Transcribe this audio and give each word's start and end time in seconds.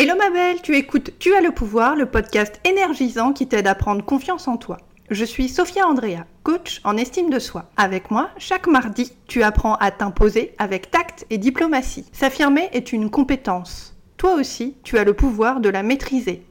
Hello 0.00 0.14
ma 0.16 0.30
belle, 0.30 0.62
tu 0.62 0.76
écoutes 0.76 1.18
Tu 1.18 1.34
as 1.34 1.40
le 1.40 1.50
pouvoir, 1.50 1.96
le 1.96 2.06
podcast 2.06 2.60
énergisant 2.64 3.32
qui 3.32 3.48
t'aide 3.48 3.66
à 3.66 3.74
prendre 3.74 4.04
confiance 4.04 4.46
en 4.46 4.56
toi. 4.56 4.76
Je 5.10 5.24
suis 5.24 5.48
Sophia 5.48 5.88
Andrea, 5.88 6.24
coach 6.44 6.80
en 6.84 6.96
estime 6.96 7.30
de 7.30 7.40
soi. 7.40 7.68
Avec 7.76 8.12
moi, 8.12 8.30
chaque 8.38 8.68
mardi, 8.68 9.10
tu 9.26 9.42
apprends 9.42 9.74
à 9.74 9.90
t'imposer 9.90 10.54
avec 10.58 10.92
tact 10.92 11.26
et 11.30 11.38
diplomatie. 11.38 12.06
S'affirmer 12.12 12.68
est 12.72 12.92
une 12.92 13.10
compétence. 13.10 13.96
Toi 14.18 14.34
aussi, 14.34 14.76
tu 14.84 14.98
as 14.98 15.02
le 15.02 15.14
pouvoir 15.14 15.58
de 15.58 15.68
la 15.68 15.82
maîtriser. 15.82 16.46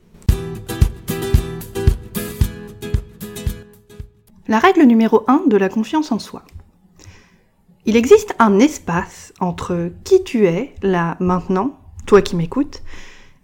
La 4.50 4.60
règle 4.60 4.84
numéro 4.84 5.24
1 5.30 5.44
de 5.48 5.56
la 5.56 5.70
confiance 5.70 6.12
en 6.12 6.20
soi. 6.20 6.44
Il 7.86 7.96
existe 7.96 8.36
un 8.40 8.60
espace 8.60 9.32
entre 9.40 9.90
qui 10.04 10.22
tu 10.26 10.48
es, 10.48 10.76
là, 10.82 11.16
maintenant, 11.22 11.80
toi 12.06 12.22
qui 12.22 12.36
m'écoutes, 12.36 12.82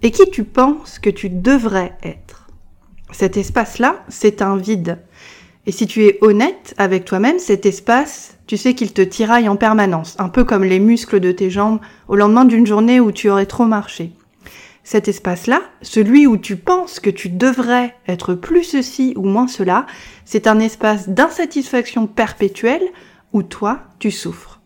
et 0.03 0.11
qui 0.11 0.29
tu 0.29 0.43
penses 0.43 0.99
que 0.99 1.09
tu 1.09 1.29
devrais 1.29 1.93
être? 2.03 2.47
Cet 3.11 3.37
espace-là, 3.37 4.03
c'est 4.09 4.41
un 4.41 4.57
vide. 4.57 4.99
Et 5.65 5.71
si 5.71 5.87
tu 5.87 6.03
es 6.03 6.17
honnête 6.21 6.75
avec 6.77 7.05
toi-même, 7.05 7.39
cet 7.39 7.65
espace, 7.65 8.37
tu 8.45 8.57
sais 8.57 8.73
qu'il 8.73 8.91
te 8.91 9.01
tiraille 9.01 9.47
en 9.47 9.55
permanence, 9.55 10.15
un 10.19 10.27
peu 10.27 10.43
comme 10.43 10.65
les 10.65 10.79
muscles 10.79 11.21
de 11.21 11.31
tes 11.31 11.49
jambes 11.49 11.79
au 12.09 12.17
lendemain 12.17 12.43
d'une 12.43 12.67
journée 12.67 12.99
où 12.99 13.13
tu 13.13 13.29
aurais 13.29 13.45
trop 13.45 13.65
marché. 13.65 14.11
Cet 14.83 15.07
espace-là, 15.07 15.61
celui 15.81 16.27
où 16.27 16.35
tu 16.35 16.57
penses 16.57 16.99
que 16.99 17.09
tu 17.09 17.29
devrais 17.29 17.95
être 18.05 18.33
plus 18.33 18.65
ceci 18.65 19.13
ou 19.15 19.23
moins 19.23 19.47
cela, 19.47 19.85
c'est 20.25 20.47
un 20.47 20.59
espace 20.59 21.07
d'insatisfaction 21.07 22.07
perpétuelle 22.07 22.83
où 23.31 23.41
toi, 23.41 23.79
tu 23.99 24.11
souffres. 24.11 24.59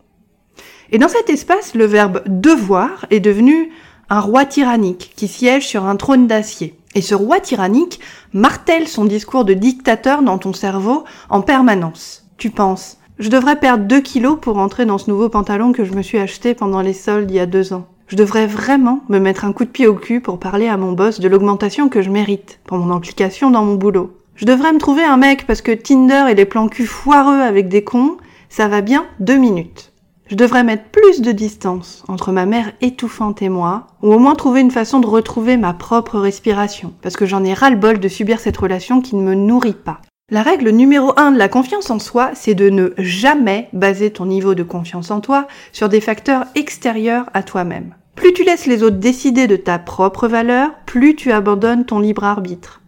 Et 0.92 0.98
dans 0.98 1.10
cet 1.10 1.30
espace, 1.30 1.76
le 1.76 1.86
verbe 1.86 2.24
devoir 2.26 3.06
est 3.12 3.20
devenu 3.20 3.72
un 4.10 4.20
roi 4.20 4.46
tyrannique 4.46 5.14
qui 5.16 5.28
siège 5.28 5.68
sur 5.68 5.86
un 5.86 5.96
trône 5.96 6.28
d'acier. 6.28 6.78
Et 6.96 7.02
ce 7.02 7.16
roi 7.16 7.40
tyrannique 7.40 8.00
martèle 8.34 8.88
son 8.88 9.06
discours 9.06 9.46
de 9.46 9.54
dictateur 9.54 10.24
dans 10.24 10.38
ton 10.38 10.54
cerveau 10.54 11.04
en 11.30 11.42
permanence. 11.42 12.26
Tu 12.38 12.50
penses, 12.50 12.98
je 13.20 13.30
devrais 13.30 13.60
perdre 13.60 13.86
2 13.86 14.00
kilos 14.02 14.38
pour 14.40 14.58
entrer 14.58 14.86
dans 14.86 14.98
ce 14.98 15.10
nouveau 15.10 15.30
pantalon 15.30 15.74
que 15.74 15.84
je 15.84 15.94
me 15.94 16.02
suis 16.02 16.20
acheté 16.20 16.54
pendant 16.54 16.82
les 16.82 16.94
soldes 16.94 17.30
il 17.30 17.36
y 17.36 17.40
a 17.40 17.46
deux 17.46 17.74
ans. 17.74 17.88
Je 18.08 18.16
devrais 18.16 18.48
vraiment 18.48 19.02
me 19.10 19.20
mettre 19.20 19.44
un 19.44 19.52
coup 19.52 19.66
de 19.66 19.70
pied 19.70 19.88
au 19.88 19.96
cul 19.96 20.22
pour 20.22 20.40
parler 20.40 20.68
à 20.68 20.78
mon 20.78 20.94
boss 20.94 21.20
de 21.20 21.28
l'augmentation 21.28 21.90
que 21.90 22.02
je 22.02 22.10
mérite 22.10 22.60
pour 22.64 22.78
mon 22.78 22.96
implication 22.96 23.52
dans 23.52 23.66
mon 23.66 23.76
boulot. 23.76 24.16
Je 24.36 24.46
devrais 24.46 24.72
me 24.72 24.80
trouver 24.80 25.04
un 25.04 25.18
mec 25.18 25.46
parce 25.46 25.62
que 25.62 25.72
Tinder 25.72 26.26
et 26.30 26.36
les 26.36 26.46
plans 26.46 26.70
cul 26.70 26.86
foireux 26.86 27.42
avec 27.42 27.68
des 27.68 27.84
cons, 27.84 28.18
ça 28.50 28.68
va 28.68 28.82
bien 28.82 29.06
deux 29.20 29.38
minutes. 29.38 29.92
Je 30.30 30.36
devrais 30.36 30.66
mettre 30.66 30.90
plus 30.92 31.22
de 31.22 31.32
distance 31.32 32.04
entre 32.10 32.34
ma 32.34 32.46
mère 32.46 32.74
étouffante 32.82 33.42
et 33.42 33.48
moi, 33.48 33.88
ou 34.02 34.14
au 34.14 34.20
moins 34.20 34.36
trouver 34.36 34.60
une 34.60 34.72
façon 34.72 35.00
de 35.00 35.08
retrouver 35.08 35.56
ma 35.56 35.74
propre 35.74 36.20
respiration, 36.20 36.94
parce 37.02 37.16
que 37.16 37.26
j'en 37.26 37.46
ai 37.46 37.54
ras-le-bol 37.54 38.00
de 38.00 38.08
subir 38.10 38.42
cette 38.42 38.58
relation 38.58 39.00
qui 39.00 39.16
ne 39.16 39.22
me 39.22 39.36
nourrit 39.36 39.72
pas. 39.72 40.02
La 40.30 40.42
règle 40.42 40.72
numéro 40.72 41.14
1 41.16 41.32
de 41.32 41.38
la 41.38 41.48
confiance 41.48 41.90
en 41.90 42.00
soi, 42.00 42.32
c'est 42.34 42.56
de 42.56 42.70
ne 42.70 42.90
jamais 42.98 43.70
baser 43.72 44.12
ton 44.12 44.26
niveau 44.26 44.54
de 44.54 44.64
confiance 44.64 45.12
en 45.12 45.22
toi 45.22 45.48
sur 45.72 45.88
des 45.88 46.02
facteurs 46.02 46.44
extérieurs 46.56 47.30
à 47.34 47.42
toi-même. 47.42 47.96
Plus 48.16 48.34
tu 48.34 48.44
laisses 48.44 48.66
les 48.66 48.84
autres 48.84 48.98
décider 48.98 49.48
de 49.48 49.56
ta 49.56 49.80
propre 49.80 50.28
valeur, 50.28 50.72
plus 50.86 51.16
tu 51.16 51.32
abandonnes 51.32 51.86
ton 51.86 52.00
libre 52.00 52.26
arbitre. 52.26 52.82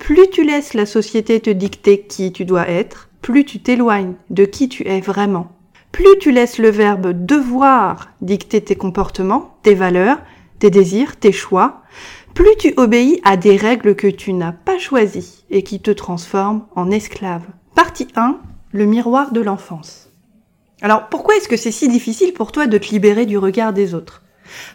Plus 0.00 0.28
tu 0.32 0.42
laisses 0.42 0.74
la 0.74 0.86
société 0.86 1.38
te 1.38 1.50
dicter 1.50 2.00
qui 2.00 2.32
tu 2.32 2.44
dois 2.44 2.68
être, 2.68 3.10
plus 3.22 3.44
tu 3.44 3.60
t'éloignes 3.60 4.14
de 4.30 4.44
qui 4.44 4.68
tu 4.68 4.88
es 4.88 5.00
vraiment 5.00 5.52
plus 5.94 6.18
tu 6.18 6.32
laisses 6.32 6.58
le 6.58 6.70
verbe 6.70 7.12
devoir 7.24 8.10
dicter 8.20 8.60
tes 8.60 8.74
comportements, 8.74 9.56
tes 9.62 9.74
valeurs, 9.74 10.18
tes 10.58 10.68
désirs, 10.68 11.14
tes 11.14 11.30
choix, 11.30 11.82
plus 12.34 12.56
tu 12.58 12.74
obéis 12.76 13.20
à 13.22 13.36
des 13.36 13.56
règles 13.56 13.94
que 13.94 14.08
tu 14.08 14.32
n'as 14.32 14.50
pas 14.50 14.76
choisies 14.76 15.44
et 15.50 15.62
qui 15.62 15.78
te 15.78 15.92
transforment 15.92 16.64
en 16.74 16.90
esclave. 16.90 17.44
Partie 17.76 18.08
1. 18.16 18.40
Le 18.72 18.86
miroir 18.86 19.30
de 19.30 19.40
l'enfance. 19.40 20.10
Alors 20.82 21.08
pourquoi 21.10 21.36
est-ce 21.36 21.48
que 21.48 21.56
c'est 21.56 21.70
si 21.70 21.86
difficile 21.86 22.32
pour 22.32 22.50
toi 22.50 22.66
de 22.66 22.76
te 22.76 22.90
libérer 22.90 23.24
du 23.24 23.38
regard 23.38 23.72
des 23.72 23.94
autres? 23.94 24.23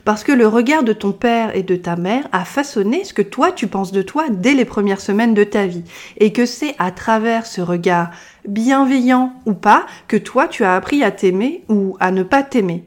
Parce 0.05 0.23
que 0.23 0.31
le 0.31 0.47
regard 0.47 0.83
de 0.83 0.93
ton 0.93 1.11
père 1.11 1.55
et 1.55 1.63
de 1.63 1.75
ta 1.75 1.95
mère 1.95 2.27
a 2.31 2.45
façonné 2.45 3.03
ce 3.03 3.13
que 3.13 3.21
toi 3.21 3.51
tu 3.51 3.67
penses 3.67 3.91
de 3.91 4.01
toi 4.01 4.25
dès 4.29 4.53
les 4.53 4.65
premières 4.65 5.01
semaines 5.01 5.33
de 5.33 5.43
ta 5.43 5.65
vie. 5.65 5.83
Et 6.17 6.33
que 6.33 6.45
c'est 6.45 6.75
à 6.79 6.91
travers 6.91 7.45
ce 7.45 7.61
regard 7.61 8.11
bienveillant 8.47 9.33
ou 9.45 9.53
pas 9.53 9.85
que 10.07 10.17
toi 10.17 10.47
tu 10.47 10.63
as 10.63 10.75
appris 10.75 11.03
à 11.03 11.11
t'aimer 11.11 11.63
ou 11.69 11.97
à 11.99 12.11
ne 12.11 12.23
pas 12.23 12.43
t'aimer. 12.43 12.85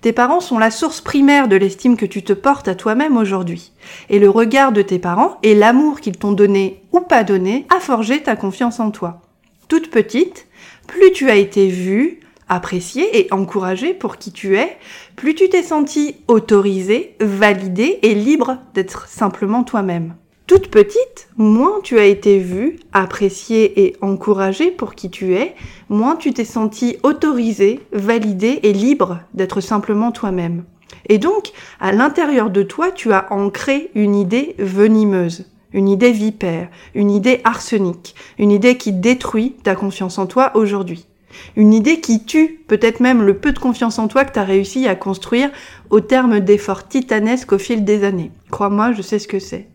Tes 0.00 0.12
parents 0.12 0.40
sont 0.40 0.58
la 0.58 0.70
source 0.70 1.00
primaire 1.00 1.48
de 1.48 1.56
l'estime 1.56 1.96
que 1.96 2.06
tu 2.06 2.22
te 2.22 2.32
portes 2.32 2.68
à 2.68 2.74
toi-même 2.74 3.16
aujourd'hui. 3.16 3.72
Et 4.10 4.18
le 4.18 4.28
regard 4.28 4.72
de 4.72 4.82
tes 4.82 4.98
parents 4.98 5.38
et 5.42 5.54
l'amour 5.54 6.00
qu'ils 6.00 6.18
t'ont 6.18 6.32
donné 6.32 6.82
ou 6.92 7.00
pas 7.00 7.24
donné 7.24 7.66
a 7.74 7.80
forgé 7.80 8.22
ta 8.22 8.36
confiance 8.36 8.80
en 8.80 8.90
toi. 8.90 9.22
Toute 9.68 9.90
petite, 9.90 10.46
plus 10.86 11.12
tu 11.12 11.30
as 11.30 11.36
été 11.36 11.68
vue, 11.68 12.20
apprécié 12.48 13.20
et 13.20 13.32
encouragé 13.32 13.94
pour 13.94 14.16
qui 14.16 14.32
tu 14.32 14.56
es, 14.56 14.76
plus 15.16 15.34
tu 15.34 15.48
t'es 15.48 15.62
senti 15.62 16.16
autorisé, 16.28 17.16
validé 17.20 17.98
et 18.02 18.14
libre 18.14 18.58
d'être 18.74 19.08
simplement 19.08 19.64
toi-même. 19.64 20.14
Toute 20.46 20.68
petite, 20.68 21.28
moins 21.36 21.80
tu 21.82 21.98
as 21.98 22.04
été 22.04 22.38
vu, 22.38 22.78
apprécié 22.92 23.86
et 23.86 23.96
encouragé 24.00 24.70
pour 24.70 24.94
qui 24.94 25.08
tu 25.08 25.34
es, 25.34 25.54
moins 25.88 26.16
tu 26.16 26.32
t'es 26.34 26.44
senti 26.44 26.98
autorisé, 27.04 27.80
validé 27.92 28.60
et 28.62 28.72
libre 28.72 29.20
d'être 29.34 29.60
simplement 29.60 30.12
toi-même. 30.12 30.64
Et 31.08 31.18
donc, 31.18 31.52
à 31.80 31.92
l'intérieur 31.92 32.50
de 32.50 32.62
toi, 32.62 32.90
tu 32.90 33.12
as 33.12 33.32
ancré 33.32 33.90
une 33.94 34.14
idée 34.14 34.54
venimeuse, 34.58 35.46
une 35.72 35.88
idée 35.88 36.12
vipère, 36.12 36.68
une 36.94 37.10
idée 37.10 37.40
arsenique, 37.44 38.14
une 38.38 38.50
idée 38.50 38.76
qui 38.76 38.92
détruit 38.92 39.56
ta 39.62 39.74
confiance 39.74 40.18
en 40.18 40.26
toi 40.26 40.52
aujourd'hui. 40.54 41.06
Une 41.56 41.74
idée 41.74 42.00
qui 42.00 42.24
tue 42.24 42.60
peut-être 42.68 43.00
même 43.00 43.22
le 43.22 43.38
peu 43.38 43.52
de 43.52 43.58
confiance 43.58 43.98
en 43.98 44.08
toi 44.08 44.24
que 44.24 44.32
tu 44.32 44.38
as 44.38 44.44
réussi 44.44 44.88
à 44.88 44.94
construire 44.94 45.50
au 45.90 46.00
terme 46.00 46.40
d'efforts 46.40 46.88
titanesques 46.88 47.52
au 47.52 47.58
fil 47.58 47.84
des 47.84 48.04
années. 48.04 48.30
Crois-moi, 48.50 48.92
je 48.92 49.02
sais 49.02 49.18
ce 49.18 49.28
que 49.28 49.38
c'est. 49.38 49.68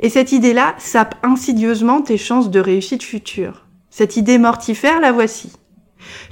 Et 0.00 0.10
cette 0.10 0.32
idée-là 0.32 0.74
sape 0.78 1.14
insidieusement 1.22 2.02
tes 2.02 2.18
chances 2.18 2.50
de 2.50 2.60
réussite 2.60 3.02
future. 3.02 3.66
Cette 3.90 4.16
idée 4.16 4.38
mortifère, 4.38 5.00
la 5.00 5.12
voici. 5.12 5.52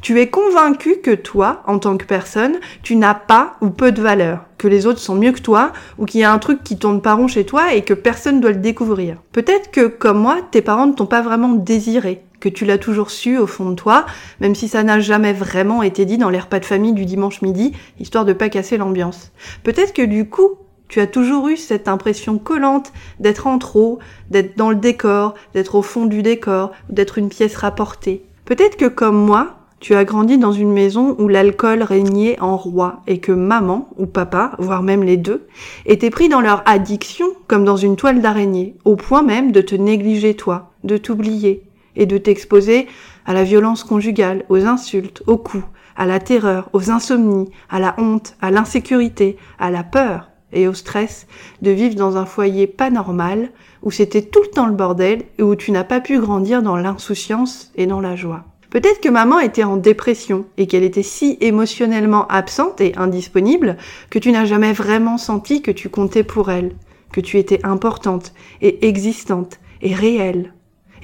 Tu 0.03 0.21
es 0.21 0.29
convaincu 0.29 0.97
que 1.03 1.15
toi, 1.15 1.63
en 1.67 1.79
tant 1.79 1.97
que 1.97 2.05
personne, 2.05 2.59
tu 2.83 2.97
n'as 2.97 3.15
pas 3.15 3.57
ou 3.61 3.71
peu 3.71 3.93
de 3.93 4.03
valeur, 4.03 4.45
que 4.59 4.69
les 4.69 4.87
autres 4.87 5.01
sont 5.01 5.15
mieux 5.15 5.33
que 5.33 5.41
toi, 5.41 5.73
ou 5.99 6.05
qu'il 6.05 6.21
y 6.21 6.25
a 6.25 6.33
un 6.33 6.39
truc 6.39 6.63
qui 6.63 6.79
tourne 6.79 7.01
pas 7.01 7.15
rond 7.15 7.29
chez 7.29 7.45
toi 7.45 7.75
et 7.75 7.83
que 7.83 7.95
personne 7.95 8.41
doit 8.41 8.53
le 8.53 8.59
découvrir. 8.59 9.17
Peut-être 9.33 9.71
que, 9.71 9.87
comme 9.87 10.19
moi, 10.19 10.39
tes 10.51 10.63
parents 10.63 10.87
ne 10.87 10.93
t'ont 10.93 11.07
pas 11.07 11.23
vraiment 11.23 11.53
désiré, 11.53 12.23
que 12.45 12.51
tu 12.51 12.67
l'as 12.67 12.77
toujours 12.77 13.11
su 13.11 13.39
au 13.39 13.47
fond 13.47 13.71
de 13.71 13.75
toi, 13.75 14.05
même 14.39 14.55
si 14.55 14.69
ça 14.69 14.83
n'a 14.83 15.01
jamais 15.01 15.33
vraiment 15.33 15.83
été 15.83 16.05
dit 16.05 16.19
dans 16.19 16.29
les 16.29 16.39
repas 16.39 16.61
de 16.61 16.67
famille 16.67 16.93
du 16.93 17.07
dimanche 17.07 17.41
midi, 17.41 17.73
histoire 17.99 18.27
de 18.27 18.35
pas 18.35 18.51
casser 18.51 18.77
l'ambiance. 18.77 19.33
Peut-être 19.63 19.95
que 19.95 20.03
du 20.03 20.29
coup, 20.29 20.51
tu 20.89 21.01
as 21.01 21.07
toujours 21.07 21.49
eu 21.49 21.57
cette 21.57 21.89
impression 21.89 22.37
collante 22.37 22.93
d'être 23.19 23.47
en 23.47 23.59
trop, 23.59 23.99
d'être 24.31 24.59
dans 24.59 24.69
le 24.69 24.77
décor, 24.77 25.33
d'être 25.55 25.75
au 25.75 25.81
fond 25.81 26.05
du 26.05 26.23
décor, 26.23 26.73
d'être 26.91 27.17
une 27.17 27.31
pièce 27.31 27.57
rapportée. 27.57 28.27
Peut-être 28.45 28.77
que 28.77 28.89
comme 28.89 29.17
moi, 29.17 29.57
tu 29.81 29.95
as 29.95 30.05
grandi 30.05 30.37
dans 30.37 30.53
une 30.53 30.73
maison 30.73 31.17
où 31.19 31.29
l'alcool 31.29 31.83
régnait 31.83 32.39
en 32.41 32.59
roi 32.59 33.01
et 33.07 33.21
que 33.21 33.33
maman 33.33 33.89
ou 33.97 34.05
papa, 34.05 34.53
voire 34.59 34.83
même 34.83 35.03
les 35.03 35.17
deux, 35.17 35.47
étaient 35.87 36.11
pris 36.11 36.29
dans 36.29 36.43
leur 36.43 36.63
addiction 36.67 37.27
comme 37.49 37.65
dans 37.65 37.79
une 37.79 37.97
toile 37.97 38.21
d'araignée, 38.21 38.77
au 38.85 38.97
point 38.97 39.23
même 39.23 39.51
de 39.51 39.63
te 39.63 39.75
négliger 39.75 40.35
toi, 40.35 40.73
de 40.85 40.99
t'oublier, 40.99 41.65
et 41.97 42.07
de 42.07 42.19
t'exposer 42.19 42.87
à 43.27 43.33
la 43.33 43.45
violence 43.45 43.85
conjugale, 43.85 44.45
aux 44.49 44.65
insultes, 44.67 45.23
aux 45.27 45.39
coups, 45.39 45.65
à 45.97 46.07
la 46.07 46.19
terreur, 46.19 46.69
aux 46.73 46.91
insomnies, 46.91 47.51
à 47.71 47.79
la 47.79 47.95
honte, 47.99 48.37
à 48.41 48.51
l'insécurité, 48.51 49.37
à 49.59 49.71
la 49.71 49.85
peur 49.85 50.31
et 50.53 50.69
au 50.69 50.75
stress 50.75 51.27
de 51.63 51.71
vivre 51.71 51.97
dans 51.97 52.17
un 52.17 52.27
foyer 52.27 52.67
pas 52.67 52.91
normal 52.91 53.51
où 53.83 53.91
c'était 53.91 54.23
tout 54.23 54.43
le 54.43 54.51
temps 54.51 54.67
le 54.67 54.75
bordel 54.75 55.23
et 55.39 55.43
où 55.43 55.57
tu 55.57 55.73
n'as 55.73 55.85
pas 55.85 56.01
pu 56.01 56.19
grandir 56.19 56.63
dans 56.63 56.77
l'insouciance 56.77 57.73
et 57.77 57.87
dans 57.87 58.01
la 58.01 58.17
joie. 58.17 58.45
Peut-être 58.71 59.01
que 59.01 59.09
maman 59.09 59.39
était 59.39 59.63
en 59.63 59.77
dépression 59.77 60.47
et 60.57 60.67
qu'elle 60.67 60.83
était 60.83 61.05
si 61.05 61.39
émotionnellement 61.41 62.27
absente 62.27 62.81
et 62.81 62.97
indisponible 62.97 63.77
que 64.11 64.19
tu 64.19 64.33
n'as 64.33 64.47
jamais 64.47 64.73
vraiment 64.73 65.19
senti 65.19 65.63
que 65.63 65.71
tu 65.71 65.89
comptais 65.89 66.25
pour 66.25 66.51
elle, 66.51 66.75
que 67.13 67.21
tu 67.21 67.39
étais 67.39 67.65
importante 67.65 68.33
et 68.63 68.89
existante 68.89 69.61
et 69.81 69.95
réelle. 69.95 70.55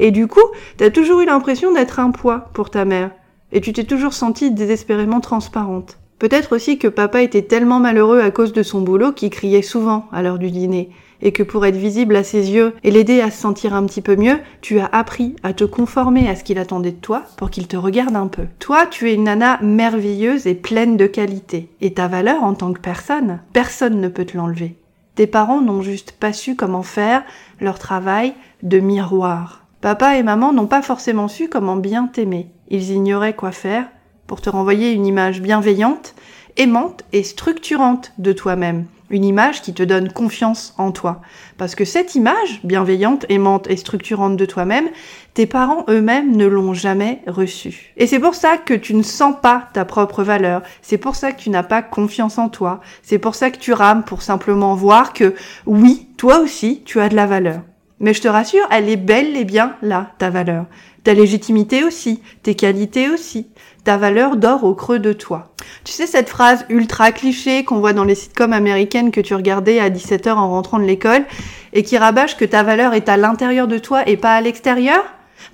Et 0.03 0.11
du 0.11 0.27
coup, 0.27 0.41
t'as 0.79 0.89
toujours 0.89 1.21
eu 1.21 1.27
l'impression 1.27 1.73
d'être 1.73 2.01
un 2.01 2.11
poids 2.11 2.49
pour 2.55 2.71
ta 2.71 2.87
mère. 2.87 3.11
Et 3.53 3.61
tu 3.61 3.75
t'es 3.75 3.85
toujours 3.85 4.15
sentie 4.15 4.51
désespérément 4.51 5.21
transparente. 5.21 5.99
Peut-être 6.19 6.57
aussi 6.57 6.79
que 6.79 6.89
papa 6.89 7.21
était 7.21 7.43
tellement 7.43 7.81
malheureux 7.81 8.21
à 8.21 8.31
cause 8.31 8.55
de 8.55 8.63
son 8.63 8.81
boulot 8.81 9.13
qu'il 9.13 9.29
criait 9.29 9.61
souvent 9.61 10.07
à 10.11 10.23
l'heure 10.23 10.39
du 10.39 10.51
dîner, 10.51 10.89
et 11.21 11.33
que 11.33 11.43
pour 11.43 11.67
être 11.67 11.77
visible 11.77 12.17
à 12.17 12.25
ses 12.25 12.51
yeux 12.51 12.75
et 12.83 12.91
l'aider 12.91 13.21
à 13.21 13.31
se 13.31 13.41
sentir 13.41 13.75
un 13.75 13.85
petit 13.85 14.01
peu 14.01 14.17
mieux, 14.17 14.39
tu 14.63 14.79
as 14.81 14.87
appris 14.87 15.37
à 15.43 15.53
te 15.53 15.65
conformer 15.65 16.31
à 16.31 16.37
ce 16.37 16.45
qu'il 16.45 16.59
attendait 16.59 16.93
de 16.93 16.97
toi 16.97 17.25
pour 17.37 17.51
qu'il 17.51 17.69
te 17.69 17.77
regarde 17.77 18.17
un 18.17 18.27
peu. 18.27 18.45
Toi, 18.59 18.87
tu 18.87 19.11
es 19.11 19.15
une 19.15 19.25
nana 19.25 19.59
merveilleuse 19.63 20.47
et 20.47 20.55
pleine 20.55 20.97
de 20.97 21.07
qualité, 21.07 21.69
et 21.83 21.93
ta 21.93 22.09
valeur 22.09 22.43
en 22.43 22.55
tant 22.55 22.73
que 22.73 22.81
personne, 22.81 23.41
personne 23.53 24.01
ne 24.01 24.09
peut 24.09 24.25
te 24.25 24.37
l'enlever. 24.37 24.77
tes 25.15 25.27
parents 25.27 25.61
n'ont 25.61 25.83
juste 25.83 26.13
pas 26.13 26.33
su 26.33 26.57
comment 26.57 26.83
faire 26.83 27.23
leur 27.61 27.79
travail 27.79 28.33
de 28.63 28.79
miroir. 28.79 29.61
Papa 29.81 30.17
et 30.17 30.23
maman 30.23 30.53
n'ont 30.53 30.67
pas 30.67 30.83
forcément 30.83 31.29
su 31.29 31.49
comment 31.49 31.77
bien 31.77 32.07
t'aimer. 32.07 32.51
Ils 32.69 32.91
ignoraient 32.91 33.35
quoi 33.35 33.53
faire 33.53 33.87
pour 34.27 34.41
te 34.41 34.51
renvoyer 34.51 34.93
une 34.93 35.07
image 35.07 35.41
bienveillante, 35.41 36.15
aimante 36.57 37.05
et 37.13 37.23
structurante 37.23 38.13
de 38.19 38.33
toi-même 38.33 38.87
une 39.11 39.25
image 39.25 39.61
qui 39.61 39.75
te 39.75 39.83
donne 39.83 40.13
confiance 40.13 40.75
en 40.79 40.93
toi. 40.93 41.21
Parce 41.59 41.75
que 41.75 41.85
cette 41.85 42.15
image, 42.15 42.61
bienveillante, 42.65 43.27
aimante 43.29 43.69
et 43.69 43.77
structurante 43.77 44.37
de 44.37 44.47
toi-même, 44.47 44.89
tes 45.35 45.47
parents 45.47 45.85
eux-mêmes 45.89 46.37
ne 46.37 46.47
l'ont 46.47 46.75
jamais 46.75 47.23
reçue. 47.27 47.93
Et 47.97 48.07
c'est 48.07 48.21
pour 48.21 48.35
ça 48.35 48.57
que 48.57 48.75
tu 48.75 48.95
ne 48.95 49.03
sens 49.03 49.35
pas 49.43 49.69
ta 49.73 49.85
propre 49.85 50.23
valeur, 50.23 50.63
c'est 50.81 50.99
pour 50.99 51.17
ça 51.17 51.33
que 51.33 51.41
tu 51.41 51.51
n'as 51.51 51.63
pas 51.63 51.83
confiance 51.83 52.39
en 52.39 52.49
toi, 52.49 52.81
c'est 53.03 53.19
pour 53.19 53.35
ça 53.35 53.51
que 53.51 53.59
tu 53.59 53.73
rames 53.73 54.05
pour 54.05 54.23
simplement 54.23 54.75
voir 54.75 55.13
que 55.13 55.35
oui, 55.67 56.09
toi 56.17 56.39
aussi, 56.39 56.83
tu 56.85 57.01
as 57.01 57.09
de 57.09 57.17
la 57.17 57.27
valeur. 57.27 57.61
Mais 58.01 58.15
je 58.15 58.23
te 58.23 58.29
rassure, 58.29 58.67
elle 58.71 58.89
est 58.89 58.97
belle 58.97 59.37
et 59.37 59.45
bien 59.45 59.77
là, 59.83 60.13
ta 60.19 60.31
valeur. 60.31 60.65
Ta 61.05 61.15
légitimité 61.15 61.85
aussi, 61.85 62.21
tes 62.43 62.55
qualités 62.55 63.09
aussi. 63.11 63.47
Ta 63.85 63.97
valeur 63.97 64.37
dort 64.37 64.65
au 64.65 64.75
creux 64.75 64.99
de 64.99 65.13
toi. 65.13 65.53
Tu 65.85 65.93
sais 65.93 66.07
cette 66.07 66.29
phrase 66.29 66.67
ultra 66.69 67.13
cliché 67.13 67.65
qu'on 67.65 67.79
voit 67.79 67.93
dans 67.93 68.05
les 68.05 68.15
sitcoms 68.15 68.53
américaines 68.53 69.11
que 69.11 69.21
tu 69.21 69.35
regardais 69.35 69.81
à 69.81 69.91
17h 69.91 70.33
en 70.33 70.51
rentrant 70.51 70.79
de 70.79 70.85
l'école 70.85 71.25
et 71.73 71.83
qui 71.83 71.97
rabâche 71.97 72.37
que 72.37 72.45
ta 72.45 72.63
valeur 72.63 72.95
est 72.95 73.09
à 73.09 73.17
l'intérieur 73.17 73.69
de 73.69 73.79
toi 73.79 74.07
et 74.09 74.17
pas 74.17 74.35
à 74.35 74.41
l'extérieur? 74.41 75.05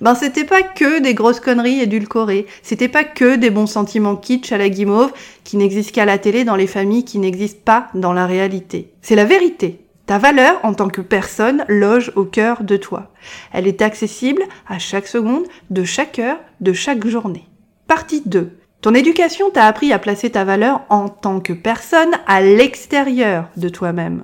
Ben 0.01 0.15
c'était 0.15 0.43
pas 0.43 0.63
que 0.63 1.01
des 1.01 1.13
grosses 1.13 1.39
conneries 1.39 1.81
édulcorées, 1.81 2.45
c'était 2.61 2.89
pas 2.89 3.05
que 3.05 3.35
des 3.37 3.49
bons 3.49 3.67
sentiments 3.67 4.17
kitsch 4.17 4.51
à 4.51 4.57
la 4.57 4.69
guimauve 4.69 5.13
qui 5.45 5.55
n'existent 5.55 5.93
qu'à 5.93 6.05
la 6.05 6.17
télé 6.17 6.43
dans 6.43 6.57
les 6.57 6.67
familles 6.67 7.05
qui 7.05 7.19
n'existent 7.19 7.61
pas 7.63 7.87
dans 7.93 8.13
la 8.13 8.27
réalité. 8.27 8.91
C'est 9.01 9.15
la 9.15 9.25
vérité. 9.25 9.86
Ta 10.07 10.19
valeur 10.19 10.57
en 10.63 10.73
tant 10.73 10.87
que 10.87 11.01
personne 11.01 11.65
loge 11.67 12.13
au 12.15 12.23
cœur 12.23 12.63
de 12.63 12.77
toi. 12.77 13.11
Elle 13.51 13.67
est 13.67 13.81
accessible 13.81 14.41
à 14.65 14.79
chaque 14.79 15.05
seconde, 15.05 15.43
de 15.69 15.83
chaque 15.83 16.17
heure, 16.17 16.39
de 16.61 16.71
chaque 16.71 17.05
journée. 17.05 17.45
Partie 17.87 18.23
2. 18.25 18.57
Ton 18.79 18.93
éducation 18.93 19.49
t'a 19.49 19.65
appris 19.65 19.91
à 19.91 19.99
placer 19.99 20.29
ta 20.29 20.45
valeur 20.45 20.79
en 20.87 21.09
tant 21.09 21.41
que 21.41 21.51
personne 21.51 22.13
à 22.25 22.39
l'extérieur 22.39 23.49
de 23.57 23.67
toi-même. 23.67 24.23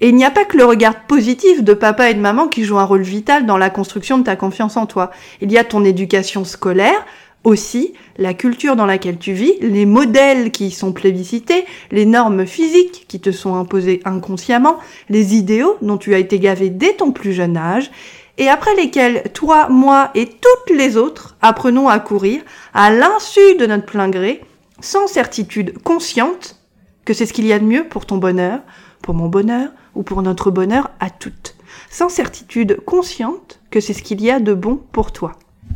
Et 0.00 0.10
il 0.10 0.14
n'y 0.14 0.24
a 0.24 0.30
pas 0.30 0.44
que 0.44 0.56
le 0.56 0.64
regard 0.64 1.06
positif 1.06 1.64
de 1.64 1.74
papa 1.74 2.10
et 2.10 2.14
de 2.14 2.20
maman 2.20 2.46
qui 2.46 2.62
joue 2.62 2.78
un 2.78 2.84
rôle 2.84 3.02
vital 3.02 3.44
dans 3.44 3.58
la 3.58 3.70
construction 3.70 4.18
de 4.18 4.22
ta 4.22 4.36
confiance 4.36 4.76
en 4.76 4.86
toi. 4.86 5.10
Il 5.40 5.50
y 5.50 5.58
a 5.58 5.64
ton 5.64 5.84
éducation 5.84 6.44
scolaire, 6.44 7.04
aussi 7.48 7.94
la 8.18 8.34
culture 8.34 8.76
dans 8.76 8.86
laquelle 8.86 9.18
tu 9.18 9.32
vis, 9.32 9.54
les 9.60 9.86
modèles 9.86 10.50
qui 10.50 10.66
y 10.66 10.70
sont 10.70 10.92
plébiscités, 10.92 11.64
les 11.90 12.06
normes 12.06 12.46
physiques 12.46 13.06
qui 13.08 13.20
te 13.20 13.32
sont 13.32 13.54
imposées 13.54 14.00
inconsciemment, 14.04 14.76
les 15.08 15.34
idéaux 15.34 15.76
dont 15.82 15.96
tu 15.96 16.14
as 16.14 16.18
été 16.18 16.38
gavé 16.38 16.68
dès 16.68 16.94
ton 16.94 17.10
plus 17.10 17.32
jeune 17.32 17.56
âge, 17.56 17.90
et 18.36 18.48
après 18.48 18.74
lesquels 18.76 19.24
toi, 19.32 19.68
moi 19.68 20.10
et 20.14 20.26
toutes 20.26 20.76
les 20.76 20.96
autres 20.96 21.36
apprenons 21.42 21.88
à 21.88 21.98
courir 21.98 22.42
à 22.74 22.90
l'insu 22.92 23.56
de 23.58 23.66
notre 23.66 23.86
plein 23.86 24.08
gré, 24.08 24.42
sans 24.80 25.08
certitude 25.08 25.76
consciente 25.82 26.56
que 27.04 27.14
c'est 27.14 27.26
ce 27.26 27.32
qu'il 27.32 27.46
y 27.46 27.52
a 27.52 27.58
de 27.58 27.64
mieux 27.64 27.84
pour 27.84 28.06
ton 28.06 28.18
bonheur, 28.18 28.60
pour 29.02 29.14
mon 29.14 29.28
bonheur 29.28 29.70
ou 29.94 30.02
pour 30.02 30.22
notre 30.22 30.50
bonheur 30.50 30.90
à 31.00 31.10
toutes, 31.10 31.56
sans 31.90 32.08
certitude 32.08 32.78
consciente 32.84 33.60
que 33.70 33.80
c'est 33.80 33.94
ce 33.94 34.02
qu'il 34.02 34.22
y 34.22 34.30
a 34.30 34.38
de 34.38 34.54
bon 34.54 34.80
pour 34.92 35.12
toi. 35.12 35.32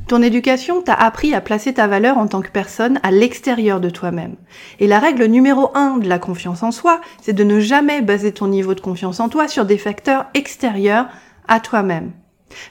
Ton 0.09 0.23
éducation 0.23 0.83
t'a 0.83 0.95
appris 0.95 1.35
à 1.35 1.41
placer 1.41 1.75
ta 1.75 1.87
valeur 1.87 2.19
en 2.19 2.27
tant 2.27 2.43
que 2.43 2.51
personne 2.51 3.01
à 3.03 3.11
l'extérieur 3.11 3.81
de 3.81 3.89
toi-même. 3.89 4.37
Et 4.79 4.87
la 4.87 4.99
règle 4.99 5.25
numéro 5.25 5.71
un 5.75 5.97
de 5.97 6.09
la 6.09 6.19
confiance 6.19 6.63
en 6.63 6.71
soi, 6.71 7.01
c'est 7.21 7.33
de 7.33 7.45
ne 7.45 7.61
jamais 7.61 8.03
baser 8.03 8.33
ton 8.33 8.49
niveau 8.49 8.75
de 8.75 8.81
confiance 8.81 9.21
en 9.21 9.29
toi 9.29 9.49
sur 9.49 9.65
des 9.65 9.79
facteurs 9.79 10.27
extérieurs 10.35 11.09
à 11.49 11.61
toi-même. 11.61 12.13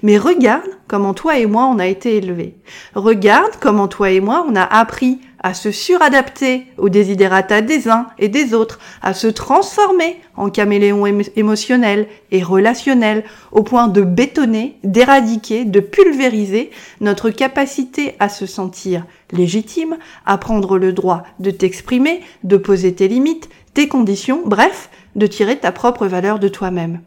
Mais 0.04 0.18
regarde 0.18 0.70
comment 0.88 1.14
toi 1.14 1.38
et 1.38 1.46
moi 1.46 1.66
on 1.66 1.80
a 1.80 1.88
été 1.88 2.18
élevés. 2.18 2.56
Regarde 2.96 3.52
comment 3.60 3.88
toi 3.88 4.12
et 4.12 4.20
moi 4.20 4.46
on 4.48 4.56
a 4.56 4.64
appris 4.64 5.20
à 5.44 5.54
se 5.54 5.72
suradapter 5.72 6.68
aux 6.78 6.90
désidérata 6.90 7.62
des 7.62 7.90
uns 7.90 8.08
et 8.20 8.30
des 8.30 8.54
autres, 8.54 8.80
à 9.02 9.14
se 9.14 9.28
transformer 9.28 10.22
en 10.36 10.50
caméléon 10.50 11.06
émotionnel 11.36 12.08
et 12.32 12.44
relationnel 12.44 13.24
au 13.52 13.64
point 13.64 13.88
de 13.88 14.02
bétonner, 14.02 14.78
d'éradiquer, 14.84 15.66
de 15.66 15.80
pulvériser 15.80 16.70
notre 17.00 17.32
capacité 17.32 18.16
à 18.20 18.30
se 18.30 18.46
sentir 18.46 19.06
légitime, 19.32 19.98
à 20.26 20.38
prendre 20.38 20.78
le 20.78 20.94
droit 20.94 21.24
de 21.40 21.52
t'exprimer, 21.52 22.22
de 22.44 22.58
poser 22.58 22.94
tes 22.94 23.08
limites, 23.08 23.50
tes 23.74 23.88
conditions, 23.88 24.42
bref, 24.46 24.90
de 25.16 25.26
tirer 25.28 25.58
ta 25.58 25.72
propre 25.72 26.06
valeur 26.06 26.40
de 26.40 26.48
toi-même. 26.48 27.02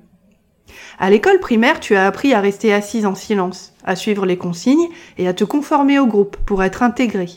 À 0.98 1.10
l'école 1.10 1.40
primaire, 1.40 1.80
tu 1.80 1.96
as 1.96 2.06
appris 2.06 2.34
à 2.34 2.40
rester 2.40 2.72
assise 2.72 3.06
en 3.06 3.14
silence, 3.14 3.72
à 3.84 3.96
suivre 3.96 4.26
les 4.26 4.36
consignes 4.36 4.88
et 5.18 5.26
à 5.26 5.34
te 5.34 5.44
conformer 5.44 5.98
au 5.98 6.06
groupe 6.06 6.36
pour 6.46 6.62
être 6.62 6.82
intégré. 6.82 7.28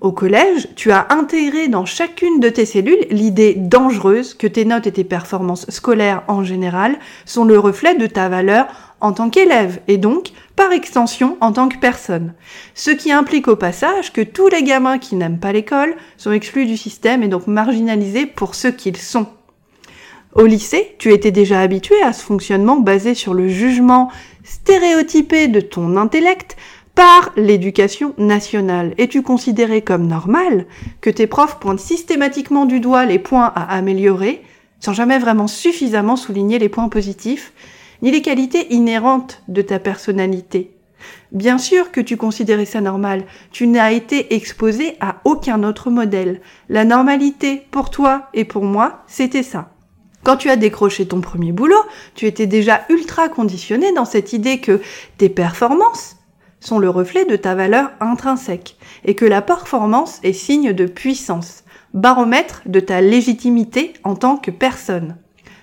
Au 0.00 0.12
collège, 0.12 0.68
tu 0.76 0.92
as 0.92 1.08
intégré 1.10 1.66
dans 1.66 1.84
chacune 1.84 2.38
de 2.38 2.48
tes 2.48 2.66
cellules 2.66 3.06
l'idée 3.10 3.54
dangereuse 3.56 4.34
que 4.34 4.46
tes 4.46 4.64
notes 4.64 4.86
et 4.86 4.92
tes 4.92 5.02
performances 5.02 5.68
scolaires 5.70 6.22
en 6.28 6.44
général 6.44 6.98
sont 7.26 7.44
le 7.44 7.58
reflet 7.58 7.96
de 7.96 8.06
ta 8.06 8.28
valeur 8.28 8.68
en 9.00 9.12
tant 9.12 9.28
qu'élève 9.28 9.80
et 9.88 9.96
donc, 9.96 10.30
par 10.54 10.70
extension, 10.70 11.36
en 11.40 11.52
tant 11.52 11.68
que 11.68 11.78
personne. 11.78 12.34
Ce 12.74 12.92
qui 12.92 13.10
implique 13.10 13.48
au 13.48 13.56
passage 13.56 14.12
que 14.12 14.20
tous 14.20 14.48
les 14.48 14.62
gamins 14.62 14.98
qui 14.98 15.16
n'aiment 15.16 15.40
pas 15.40 15.52
l'école 15.52 15.96
sont 16.16 16.32
exclus 16.32 16.66
du 16.66 16.76
système 16.76 17.24
et 17.24 17.28
donc 17.28 17.48
marginalisés 17.48 18.26
pour 18.26 18.54
ce 18.54 18.68
qu'ils 18.68 18.96
sont. 18.96 19.26
Au 20.34 20.44
lycée, 20.44 20.94
tu 20.98 21.12
étais 21.12 21.30
déjà 21.30 21.60
habitué 21.60 22.00
à 22.02 22.12
ce 22.12 22.22
fonctionnement 22.22 22.76
basé 22.76 23.14
sur 23.14 23.32
le 23.32 23.48
jugement 23.48 24.10
stéréotypé 24.44 25.48
de 25.48 25.60
ton 25.60 25.96
intellect 25.96 26.56
par 26.94 27.32
l'éducation 27.36 28.12
nationale 28.18 28.92
et 28.98 29.08
tu 29.08 29.22
considérais 29.22 29.82
comme 29.82 30.06
normal 30.06 30.66
que 31.00 31.10
tes 31.10 31.26
profs 31.26 31.58
pointent 31.58 31.80
systématiquement 31.80 32.66
du 32.66 32.80
doigt 32.80 33.06
les 33.06 33.18
points 33.18 33.52
à 33.54 33.74
améliorer 33.74 34.42
sans 34.80 34.92
jamais 34.92 35.18
vraiment 35.18 35.46
suffisamment 35.46 36.16
souligner 36.16 36.58
les 36.58 36.68
points 36.68 36.88
positifs 36.88 37.52
ni 38.02 38.10
les 38.10 38.22
qualités 38.22 38.72
inhérentes 38.74 39.42
de 39.48 39.62
ta 39.62 39.78
personnalité? 39.78 40.72
Bien 41.32 41.58
sûr 41.58 41.90
que 41.90 42.00
tu 42.00 42.16
considérais 42.16 42.64
ça 42.64 42.80
normal, 42.80 43.24
tu 43.50 43.66
n'as 43.66 43.92
été 43.92 44.34
exposé 44.34 44.96
à 45.00 45.20
aucun 45.24 45.62
autre 45.62 45.90
modèle. 45.90 46.40
La 46.68 46.84
normalité 46.84 47.62
pour 47.70 47.90
toi 47.90 48.28
et 48.34 48.44
pour 48.44 48.64
moi, 48.64 49.04
c'était 49.06 49.42
ça. 49.42 49.70
Quand 50.28 50.36
tu 50.36 50.50
as 50.50 50.56
décroché 50.56 51.08
ton 51.08 51.22
premier 51.22 51.52
boulot, 51.52 51.82
tu 52.14 52.26
étais 52.26 52.46
déjà 52.46 52.82
ultra 52.90 53.30
conditionné 53.30 53.94
dans 53.94 54.04
cette 54.04 54.34
idée 54.34 54.60
que 54.60 54.82
tes 55.16 55.30
performances 55.30 56.18
sont 56.60 56.78
le 56.78 56.90
reflet 56.90 57.24
de 57.24 57.34
ta 57.34 57.54
valeur 57.54 57.92
intrinsèque 58.00 58.76
et 59.06 59.14
que 59.14 59.24
la 59.24 59.40
performance 59.40 60.20
est 60.22 60.34
signe 60.34 60.74
de 60.74 60.84
puissance, 60.84 61.64
baromètre 61.94 62.60
de 62.66 62.78
ta 62.78 63.00
légitimité 63.00 63.94
en 64.04 64.16
tant 64.16 64.36
que 64.36 64.50
personne. 64.50 65.16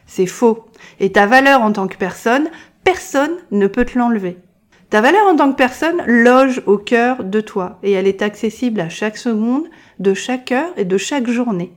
C'est 0.07 0.25
faux. 0.25 0.65
Et 0.99 1.11
ta 1.11 1.27
valeur 1.27 1.61
en 1.61 1.71
tant 1.71 1.87
que 1.87 1.97
personne, 1.97 2.49
personne 2.83 3.37
ne 3.51 3.67
peut 3.67 3.85
te 3.85 3.99
l'enlever. 3.99 4.39
Ta 4.89 4.99
valeur 4.99 5.27
en 5.27 5.35
tant 5.35 5.51
que 5.51 5.57
personne 5.57 6.01
loge 6.07 6.63
au 6.65 6.79
cœur 6.79 7.23
de 7.23 7.39
toi 7.39 7.77
et 7.83 7.91
elle 7.91 8.07
est 8.07 8.23
accessible 8.23 8.81
à 8.81 8.89
chaque 8.89 9.17
seconde, 9.17 9.65
de 9.99 10.15
chaque 10.15 10.51
heure 10.51 10.73
et 10.75 10.85
de 10.85 10.97
chaque 10.97 11.29
journée. 11.29 11.71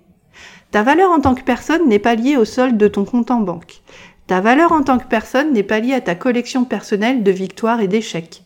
Ta 0.71 0.83
valeur 0.83 1.11
en 1.11 1.21
tant 1.21 1.35
que 1.35 1.43
personne 1.43 1.89
n'est 1.89 1.99
pas 1.99 2.15
liée 2.15 2.37
au 2.37 2.45
solde 2.45 2.77
de 2.77 2.89
ton 2.89 3.07
compte 3.07 3.31
en 3.31 3.41
banque. 3.41 3.81
Ta 4.27 4.43
valeur 4.43 4.73
en 4.73 4.83
tant 4.83 4.99
que 4.99 5.07
personne 5.07 5.55
n'est 5.55 5.63
pas 5.63 5.81
liée 5.81 5.95
à 5.95 6.03
ta 6.03 6.15
collection 6.15 6.65
personnelle 6.65 7.23
de 7.23 7.31
victoires 7.31 7.81
et 7.81 7.89
d'échecs. 7.89 8.43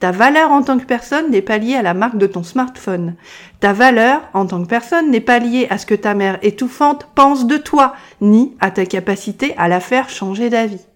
Ta 0.00 0.10
valeur 0.10 0.50
en 0.50 0.62
tant 0.62 0.78
que 0.78 0.86
personne 0.86 1.30
n'est 1.30 1.42
pas 1.42 1.58
liée 1.58 1.74
à 1.74 1.82
la 1.82 1.92
marque 1.92 2.16
de 2.16 2.26
ton 2.26 2.42
smartphone. 2.42 3.16
Ta 3.60 3.74
valeur 3.74 4.22
en 4.32 4.46
tant 4.46 4.62
que 4.62 4.68
personne 4.68 5.10
n'est 5.10 5.20
pas 5.20 5.38
liée 5.38 5.66
à 5.68 5.76
ce 5.76 5.84
que 5.84 5.94
ta 5.94 6.14
mère 6.14 6.38
étouffante 6.40 7.08
pense 7.14 7.46
de 7.46 7.58
toi, 7.58 7.94
ni 8.22 8.56
à 8.60 8.70
ta 8.70 8.86
capacité 8.86 9.54
à 9.58 9.68
la 9.68 9.80
faire 9.80 10.08
changer 10.08 10.48
d'avis. 10.48 10.86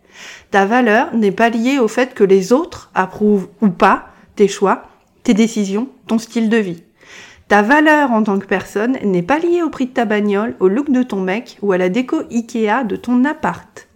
Ta 0.50 0.64
valeur 0.64 1.14
n'est 1.14 1.32
pas 1.32 1.50
liée 1.50 1.78
au 1.78 1.88
fait 1.88 2.14
que 2.14 2.24
les 2.24 2.54
autres 2.54 2.90
approuvent 2.94 3.48
ou 3.60 3.68
pas 3.68 4.06
tes 4.36 4.48
choix, 4.48 4.84
tes 5.22 5.34
décisions, 5.34 5.88
ton 6.06 6.18
style 6.18 6.48
de 6.48 6.56
vie. 6.56 6.82
Ta 7.50 7.62
valeur 7.62 8.12
en 8.12 8.22
tant 8.22 8.38
que 8.38 8.46
personne 8.46 8.96
n'est 9.02 9.24
pas 9.24 9.40
liée 9.40 9.60
au 9.60 9.70
prix 9.70 9.86
de 9.86 9.92
ta 9.92 10.04
bagnole, 10.04 10.54
au 10.60 10.68
look 10.68 10.88
de 10.88 11.02
ton 11.02 11.20
mec 11.20 11.58
ou 11.62 11.72
à 11.72 11.78
la 11.78 11.88
déco 11.88 12.22
Ikea 12.30 12.84
de 12.84 12.94
ton 12.94 13.24
appart. 13.24 13.88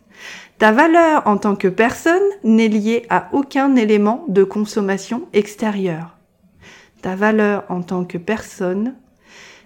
Ta 0.58 0.72
valeur 0.72 1.22
en 1.28 1.36
tant 1.36 1.54
que 1.54 1.68
personne 1.68 2.24
n'est 2.42 2.66
liée 2.66 3.06
à 3.10 3.28
aucun 3.30 3.76
élément 3.76 4.24
de 4.26 4.42
consommation 4.42 5.28
extérieure. 5.32 6.16
Ta 7.00 7.14
valeur 7.14 7.62
en 7.68 7.82
tant 7.82 8.04
que 8.04 8.18
personne 8.18 8.96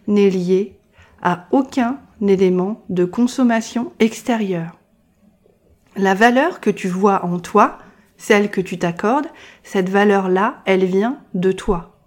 n'est 0.07 0.29
liée 0.29 0.79
à 1.23 1.47
aucun 1.51 1.97
élément 2.21 2.85
de 2.91 3.07
consommation 3.07 3.93
extérieure. 4.01 4.77
La 5.97 6.13
valeur 6.13 6.61
que 6.61 6.69
tu 6.69 6.89
vois 6.89 7.25
en 7.25 7.39
toi, 7.39 7.79
celle 8.19 8.51
que 8.51 8.61
tu 8.61 8.79
t'accordes, 8.79 9.29
cette 9.63 9.89
valeur-là, 9.89 10.57
elle 10.67 10.85
vient 10.85 11.21
de 11.33 11.53
toi. 11.53 11.98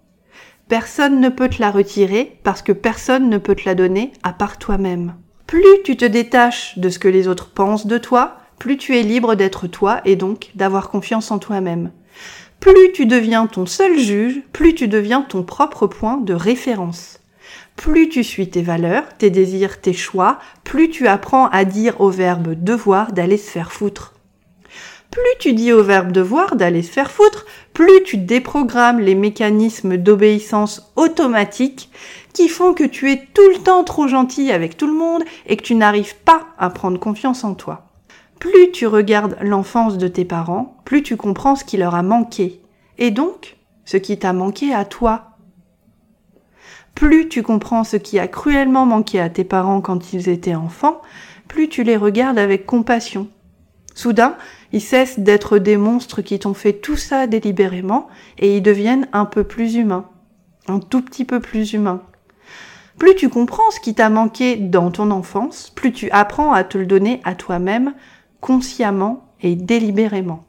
Personne 0.68 1.20
ne 1.20 1.28
peut 1.28 1.48
te 1.48 1.60
la 1.60 1.70
retirer 1.70 2.38
parce 2.44 2.62
que 2.62 2.72
personne 2.72 3.28
ne 3.28 3.38
peut 3.38 3.54
te 3.54 3.66
la 3.66 3.74
donner 3.74 4.12
à 4.22 4.32
part 4.32 4.58
toi-même. 4.58 5.14
Plus 5.46 5.82
tu 5.84 5.96
te 5.96 6.04
détaches 6.04 6.78
de 6.78 6.88
ce 6.88 6.98
que 6.98 7.08
les 7.08 7.28
autres 7.28 7.50
pensent 7.50 7.86
de 7.86 7.98
toi, 7.98 8.38
plus 8.58 8.76
tu 8.76 8.96
es 8.96 9.02
libre 9.02 9.34
d'être 9.34 9.66
toi 9.66 10.00
et 10.04 10.16
donc 10.16 10.50
d'avoir 10.54 10.88
confiance 10.88 11.30
en 11.30 11.38
toi-même. 11.38 11.90
Plus 12.60 12.92
tu 12.94 13.06
deviens 13.06 13.46
ton 13.46 13.66
seul 13.66 13.98
juge, 13.98 14.40
plus 14.52 14.74
tu 14.74 14.88
deviens 14.88 15.22
ton 15.22 15.42
propre 15.42 15.88
point 15.88 16.16
de 16.16 16.32
référence. 16.32 17.18
Plus 17.76 18.08
tu 18.08 18.22
suis 18.22 18.48
tes 18.50 18.62
valeurs, 18.62 19.04
tes 19.18 19.30
désirs, 19.30 19.80
tes 19.80 19.92
choix, 19.92 20.38
plus 20.62 20.88
tu 20.88 21.08
apprends 21.08 21.48
à 21.48 21.64
dire 21.64 22.00
au 22.00 22.08
verbe 22.08 22.54
devoir 22.54 23.12
d'aller 23.12 23.36
se 23.36 23.50
faire 23.50 23.72
foutre. 23.72 24.14
Plus 25.10 25.22
tu 25.40 25.52
dis 25.52 25.72
au 25.72 25.82
verbe 25.82 26.12
devoir 26.12 26.56
d'aller 26.56 26.82
se 26.82 26.90
faire 26.90 27.10
foutre, 27.10 27.44
plus 27.82 28.04
tu 28.04 28.16
déprogrammes 28.16 29.00
les 29.00 29.16
mécanismes 29.16 29.96
d'obéissance 29.96 30.92
automatique 30.94 31.90
qui 32.32 32.48
font 32.48 32.74
que 32.74 32.84
tu 32.84 33.10
es 33.10 33.26
tout 33.34 33.48
le 33.52 33.58
temps 33.58 33.82
trop 33.82 34.06
gentil 34.06 34.52
avec 34.52 34.76
tout 34.76 34.86
le 34.86 34.92
monde 34.92 35.24
et 35.46 35.56
que 35.56 35.62
tu 35.62 35.74
n'arrives 35.74 36.14
pas 36.14 36.46
à 36.58 36.70
prendre 36.70 37.00
confiance 37.00 37.42
en 37.42 37.54
toi. 37.54 37.88
Plus 38.38 38.70
tu 38.70 38.86
regardes 38.86 39.36
l'enfance 39.42 39.98
de 39.98 40.06
tes 40.06 40.24
parents, 40.24 40.76
plus 40.84 41.02
tu 41.02 41.16
comprends 41.16 41.56
ce 41.56 41.64
qui 41.64 41.76
leur 41.76 41.96
a 41.96 42.04
manqué, 42.04 42.60
et 42.98 43.10
donc 43.10 43.56
ce 43.84 43.96
qui 43.96 44.16
t'a 44.16 44.32
manqué 44.32 44.72
à 44.72 44.84
toi. 44.84 45.32
Plus 46.94 47.28
tu 47.28 47.42
comprends 47.42 47.82
ce 47.82 47.96
qui 47.96 48.20
a 48.20 48.28
cruellement 48.28 48.86
manqué 48.86 49.18
à 49.18 49.28
tes 49.28 49.44
parents 49.44 49.80
quand 49.80 50.12
ils 50.12 50.28
étaient 50.28 50.54
enfants, 50.54 51.02
plus 51.48 51.68
tu 51.68 51.82
les 51.82 51.96
regardes 51.96 52.38
avec 52.38 52.64
compassion. 52.64 53.26
Soudain, 53.94 54.36
ils 54.72 54.80
cessent 54.80 55.18
d'être 55.18 55.58
des 55.58 55.76
monstres 55.76 56.22
qui 56.22 56.38
t'ont 56.38 56.54
fait 56.54 56.72
tout 56.72 56.96
ça 56.96 57.26
délibérément 57.26 58.08
et 58.38 58.56
ils 58.56 58.62
deviennent 58.62 59.08
un 59.12 59.26
peu 59.26 59.44
plus 59.44 59.74
humains. 59.74 60.08
Un 60.68 60.78
tout 60.78 61.02
petit 61.02 61.24
peu 61.24 61.40
plus 61.40 61.72
humains. 61.72 62.02
Plus 62.98 63.14
tu 63.14 63.28
comprends 63.28 63.70
ce 63.70 63.80
qui 63.80 63.94
t'a 63.94 64.08
manqué 64.08 64.56
dans 64.56 64.90
ton 64.90 65.10
enfance, 65.10 65.70
plus 65.74 65.92
tu 65.92 66.10
apprends 66.10 66.52
à 66.52 66.64
te 66.64 66.78
le 66.78 66.86
donner 66.86 67.20
à 67.24 67.34
toi-même 67.34 67.94
consciemment 68.40 69.34
et 69.40 69.56
délibérément. 69.56 70.44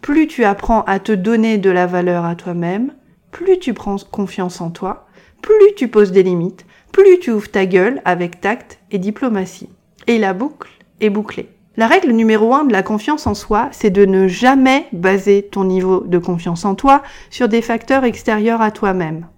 Plus 0.00 0.26
tu 0.26 0.44
apprends 0.44 0.82
à 0.82 0.98
te 0.98 1.12
donner 1.12 1.58
de 1.58 1.70
la 1.70 1.86
valeur 1.86 2.24
à 2.24 2.34
toi-même, 2.34 2.94
plus 3.30 3.58
tu 3.58 3.74
prends 3.74 3.96
confiance 4.10 4.60
en 4.60 4.70
toi, 4.70 5.06
plus 5.42 5.74
tu 5.76 5.88
poses 5.88 6.12
des 6.12 6.22
limites, 6.22 6.64
plus 6.92 7.18
tu 7.18 7.30
ouvres 7.30 7.50
ta 7.50 7.66
gueule 7.66 8.00
avec 8.04 8.40
tact 8.40 8.80
et 8.90 8.98
diplomatie. 8.98 9.68
Et 10.06 10.18
la 10.18 10.32
boucle 10.32 10.70
est 11.00 11.10
bouclée. 11.10 11.48
La 11.76 11.86
règle 11.86 12.10
numéro 12.10 12.52
un 12.52 12.64
de 12.64 12.72
la 12.72 12.82
confiance 12.82 13.28
en 13.28 13.34
soi, 13.34 13.68
c'est 13.70 13.90
de 13.90 14.04
ne 14.04 14.26
jamais 14.26 14.86
baser 14.92 15.48
ton 15.50 15.64
niveau 15.64 16.00
de 16.00 16.18
confiance 16.18 16.64
en 16.64 16.74
toi 16.74 17.02
sur 17.30 17.48
des 17.48 17.62
facteurs 17.62 18.04
extérieurs 18.04 18.60
à 18.60 18.72
toi-même. 18.72 19.28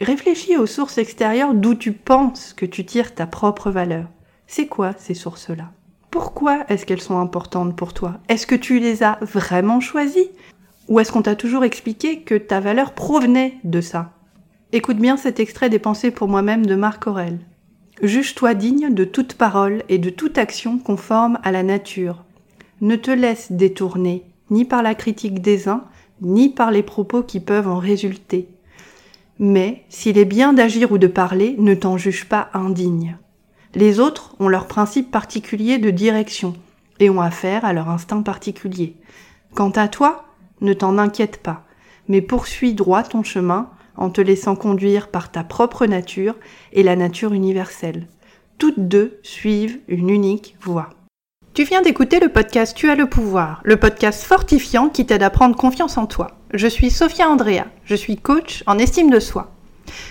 Réfléchis 0.00 0.56
aux 0.56 0.66
sources 0.66 0.96
extérieures 0.96 1.54
d'où 1.54 1.74
tu 1.74 1.92
penses 1.92 2.54
que 2.54 2.66
tu 2.66 2.86
tires 2.86 3.14
ta 3.14 3.26
propre 3.26 3.70
valeur. 3.70 4.06
C'est 4.46 4.66
quoi 4.66 4.92
ces 4.96 5.14
sources-là? 5.14 5.72
Pourquoi 6.10 6.64
est-ce 6.68 6.86
qu'elles 6.86 7.02
sont 7.02 7.18
importantes 7.18 7.76
pour 7.76 7.92
toi? 7.92 8.14
Est-ce 8.28 8.46
que 8.46 8.54
tu 8.54 8.78
les 8.78 9.02
as 9.02 9.18
vraiment 9.20 9.80
choisies? 9.80 10.30
Ou 10.88 11.00
est-ce 11.00 11.12
qu'on 11.12 11.22
t'a 11.22 11.36
toujours 11.36 11.64
expliqué 11.64 12.22
que 12.22 12.34
ta 12.34 12.60
valeur 12.60 12.92
provenait 12.92 13.58
de 13.62 13.80
ça? 13.80 14.12
Écoute 14.72 14.96
bien 14.96 15.16
cet 15.16 15.38
extrait 15.38 15.70
des 15.70 15.78
pensées 15.78 16.10
pour 16.10 16.28
moi-même 16.28 16.64
de 16.64 16.74
Marc 16.74 17.06
Aurel. 17.06 17.40
Juge-toi 18.02 18.54
digne 18.54 18.92
de 18.92 19.04
toute 19.04 19.34
parole 19.34 19.84
et 19.88 19.98
de 19.98 20.10
toute 20.10 20.36
action 20.36 20.78
conforme 20.78 21.38
à 21.44 21.52
la 21.52 21.62
nature. 21.62 22.24
Ne 22.80 22.96
te 22.96 23.10
laisse 23.10 23.52
détourner 23.52 24.24
ni 24.50 24.64
par 24.64 24.82
la 24.82 24.94
critique 24.94 25.40
des 25.40 25.68
uns, 25.68 25.84
ni 26.20 26.48
par 26.48 26.70
les 26.70 26.82
propos 26.82 27.22
qui 27.22 27.40
peuvent 27.40 27.68
en 27.68 27.78
résulter. 27.78 28.48
Mais 29.38 29.84
s'il 29.88 30.18
est 30.18 30.24
bien 30.24 30.52
d'agir 30.52 30.92
ou 30.92 30.98
de 30.98 31.06
parler, 31.06 31.54
ne 31.58 31.74
t'en 31.74 31.96
juge 31.96 32.26
pas 32.28 32.50
indigne. 32.52 33.16
Les 33.74 34.00
autres 34.00 34.36
ont 34.38 34.48
leur 34.48 34.66
principe 34.66 35.10
particulier 35.10 35.78
de 35.78 35.90
direction 35.90 36.54
et 37.00 37.10
ont 37.10 37.20
affaire 37.20 37.64
à 37.64 37.72
leur 37.72 37.88
instinct 37.88 38.22
particulier. 38.22 38.96
Quant 39.54 39.70
à 39.70 39.88
toi, 39.88 40.26
ne 40.60 40.72
t'en 40.72 40.98
inquiète 40.98 41.42
pas, 41.42 41.64
mais 42.08 42.20
poursuis 42.20 42.74
droit 42.74 43.02
ton 43.02 43.22
chemin 43.22 43.70
en 43.96 44.10
te 44.10 44.20
laissant 44.20 44.56
conduire 44.56 45.08
par 45.08 45.30
ta 45.30 45.44
propre 45.44 45.86
nature 45.86 46.34
et 46.72 46.82
la 46.82 46.96
nature 46.96 47.32
universelle. 47.32 48.06
Toutes 48.58 48.88
deux 48.88 49.18
suivent 49.22 49.78
une 49.88 50.10
unique 50.10 50.56
voie. 50.60 50.90
Tu 51.54 51.64
viens 51.64 51.82
d'écouter 51.82 52.18
le 52.18 52.30
podcast 52.30 52.76
Tu 52.76 52.90
as 52.90 52.96
le 52.96 53.06
pouvoir, 53.06 53.60
le 53.64 53.76
podcast 53.76 54.24
fortifiant 54.24 54.88
qui 54.88 55.06
t'aide 55.06 55.22
à 55.22 55.30
prendre 55.30 55.54
confiance 55.54 55.96
en 55.96 56.06
toi. 56.06 56.32
Je 56.52 56.66
suis 56.66 56.90
Sophia 56.90 57.28
Andrea, 57.28 57.66
je 57.84 57.94
suis 57.94 58.16
coach 58.16 58.64
en 58.66 58.78
estime 58.78 59.10
de 59.10 59.20
soi. 59.20 59.52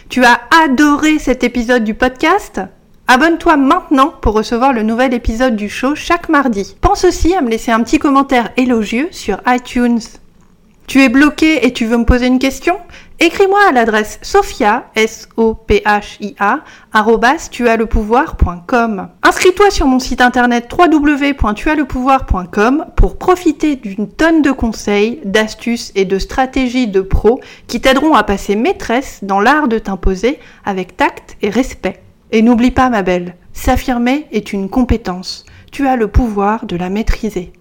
Tu 0.09 0.23
as 0.23 0.39
adoré 0.63 1.19
cet 1.19 1.43
épisode 1.43 1.83
du 1.83 1.95
podcast? 1.95 2.61
Abonne-toi 3.07 3.57
maintenant 3.57 4.13
pour 4.21 4.33
recevoir 4.33 4.71
le 4.71 4.83
nouvel 4.83 5.13
épisode 5.13 5.57
du 5.57 5.67
show 5.67 5.95
chaque 5.95 6.29
mardi. 6.29 6.77
Pense 6.79 7.03
aussi 7.03 7.35
à 7.35 7.41
me 7.41 7.49
laisser 7.49 7.71
un 7.71 7.83
petit 7.83 7.99
commentaire 7.99 8.51
élogieux 8.55 9.09
sur 9.11 9.41
iTunes. 9.45 9.99
Tu 10.87 11.01
es 11.01 11.09
bloqué 11.09 11.65
et 11.65 11.71
tu 11.71 11.85
veux 11.85 11.97
me 11.97 12.05
poser 12.05 12.27
une 12.27 12.39
question? 12.39 12.77
Écris-moi 13.19 13.59
à 13.69 13.71
l'adresse 13.71 14.17
sophia, 14.21 14.85
s 14.95 15.29
o 15.37 15.53
p 15.53 15.81
h 15.85 16.17
i 16.19 16.35
a 16.39 16.59
Inscris-toi 19.23 19.71
sur 19.71 19.87
mon 19.87 19.99
site 19.99 20.19
internet 20.19 20.69
www.tuaslepouvoir.com 20.69 22.87
pour 22.97 23.17
profiter 23.17 23.77
d'une 23.77 24.09
tonne 24.09 24.41
de 24.41 24.51
conseils, 24.51 25.21
d'astuces 25.23 25.93
et 25.95 26.03
de 26.03 26.19
stratégies 26.19 26.87
de 26.87 26.99
pros 26.99 27.39
qui 27.67 27.79
t'aideront 27.79 28.13
à 28.13 28.23
passer 28.23 28.57
maîtresse 28.57 29.19
dans 29.21 29.39
l'art 29.39 29.69
de 29.69 29.79
t'imposer 29.79 30.37
avec 30.65 30.97
tact 30.97 31.37
et 31.41 31.49
respect. 31.49 32.01
Et 32.31 32.41
n'oublie 32.41 32.71
pas, 32.71 32.89
ma 32.89 33.03
belle, 33.03 33.37
s'affirmer 33.53 34.27
est 34.31 34.51
une 34.51 34.69
compétence. 34.69 35.45
Tu 35.71 35.87
as 35.87 35.95
le 35.95 36.09
pouvoir 36.09 36.65
de 36.65 36.75
la 36.75 36.89
maîtriser. 36.89 37.53